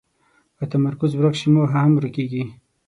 [0.57, 2.43] که تمرکز ورک شي، موخه هم ورکېږي.